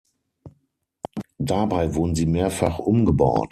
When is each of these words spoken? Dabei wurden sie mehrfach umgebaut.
Dabei 1.37 1.93
wurden 1.93 2.15
sie 2.15 2.25
mehrfach 2.25 2.79
umgebaut. 2.79 3.49